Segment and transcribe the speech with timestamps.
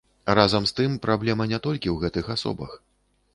[0.37, 2.75] Разам з тым, праблема не толькі ў гэтых асобах.